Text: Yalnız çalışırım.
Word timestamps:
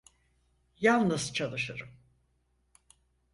Yalnız 0.79 1.33
çalışırım. 1.33 1.89